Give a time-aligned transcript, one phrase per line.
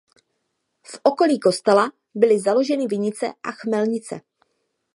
[0.83, 4.21] V okolí kostela byly založeny vinice a chmelnice.